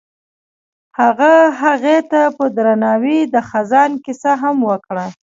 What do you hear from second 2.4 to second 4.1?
درناوي د خزان